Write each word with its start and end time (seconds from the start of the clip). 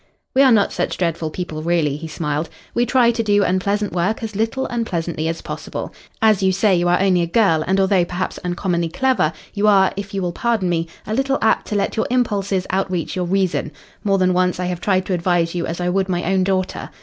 "We 0.33 0.41
are 0.41 0.51
not 0.51 0.73
such 0.73 0.97
dreadful 0.97 1.29
people 1.29 1.61
really," 1.61 1.95
he 1.95 2.07
smiled. 2.07 2.49
"We 2.73 2.87
try 2.87 3.11
to 3.11 3.21
do 3.21 3.43
unpleasant 3.43 3.93
work 3.93 4.23
as 4.23 4.35
little 4.35 4.65
unpleasantly 4.65 5.27
as 5.27 5.43
possible. 5.43 5.93
As 6.23 6.41
you 6.41 6.51
say, 6.51 6.75
you 6.75 6.87
are 6.87 6.99
only 6.99 7.21
a 7.21 7.27
girl, 7.27 7.63
and 7.67 7.79
although 7.79 8.03
perhaps 8.03 8.39
uncommonly 8.43 8.89
clever, 8.89 9.31
you 9.53 9.67
are 9.67 9.93
if 9.95 10.11
you 10.15 10.23
will 10.23 10.31
pardon 10.33 10.69
me 10.69 10.87
a 11.05 11.13
little 11.13 11.37
apt 11.43 11.67
to 11.67 11.75
let 11.75 11.97
your 11.97 12.07
impulses 12.09 12.65
outreach 12.71 13.15
your 13.15 13.25
reason. 13.25 13.71
More 14.03 14.17
than 14.17 14.33
once 14.33 14.59
I 14.59 14.65
have 14.65 14.81
tried 14.81 15.05
to 15.05 15.13
advise 15.13 15.53
you 15.53 15.67
as 15.67 15.79
I 15.79 15.89
would 15.89 16.09
my 16.09 16.23
own 16.23 16.43
daughter. 16.45 16.89